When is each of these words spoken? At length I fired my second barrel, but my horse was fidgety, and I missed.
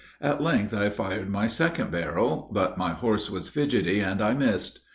At 0.19 0.41
length 0.41 0.73
I 0.73 0.89
fired 0.89 1.29
my 1.29 1.45
second 1.45 1.91
barrel, 1.91 2.49
but 2.51 2.75
my 2.75 2.89
horse 2.93 3.29
was 3.29 3.49
fidgety, 3.49 3.99
and 3.99 4.19
I 4.19 4.33
missed. 4.33 4.79